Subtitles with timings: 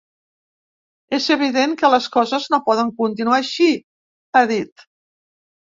[1.17, 3.73] És evident que les coses no poden continuar així,
[4.41, 4.91] ha dit.